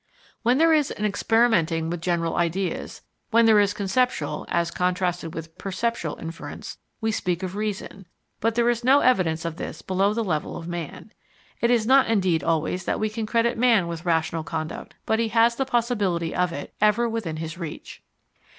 [0.41, 5.55] When there is an experimenting with general ideas, when there is conceptual as contrasted with
[5.59, 8.07] perceptual inference, we speak of Reason,
[8.39, 11.11] but there is no evidence of this below the level of man.
[11.59, 15.27] It is not, indeed, always that we can credit man with rational conduct, but he
[15.27, 18.01] has the possibility of it ever within his reach.